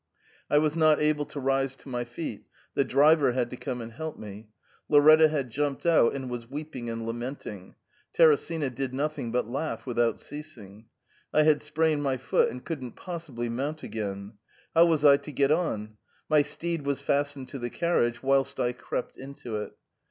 [0.49, 3.91] I was not able to rise to my feet; the driver had to come and
[3.91, 4.49] help me;
[4.89, 7.75] Lauretta had jumped out and was weep ing and lamenting;
[8.11, 10.85] Teresina did nothing but laugh without ceasing.
[11.31, 14.37] I had sprained my foot, and couldn't possibly mount again.
[14.73, 15.97] How was I to get on?
[16.27, 19.73] My steed was fastened to the carriage, whilst I crept into it.